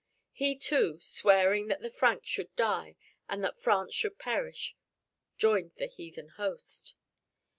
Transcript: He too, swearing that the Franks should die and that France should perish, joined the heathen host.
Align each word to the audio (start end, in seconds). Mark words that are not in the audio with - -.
He 0.31 0.55
too, 0.57 0.97
swearing 0.99 1.67
that 1.67 1.81
the 1.83 1.91
Franks 1.91 2.27
should 2.27 2.55
die 2.55 2.95
and 3.29 3.43
that 3.43 3.61
France 3.61 3.93
should 3.93 4.17
perish, 4.17 4.75
joined 5.37 5.73
the 5.77 5.85
heathen 5.85 6.29
host. 6.29 6.95